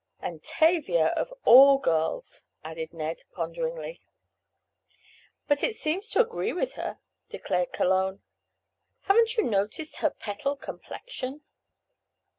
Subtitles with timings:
[0.19, 4.01] "And Tavia of all girls," added Ned, ponderingly.
[5.47, 6.97] "But it seems to agree with her,"
[7.29, 8.23] declared Cologne.
[9.01, 11.41] "Haven't you noticed her petal complexion?"